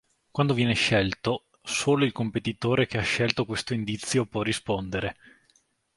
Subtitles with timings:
[0.31, 5.15] Quando viene scelto, solo il competitore che ha scelto questo indizio può rispondere.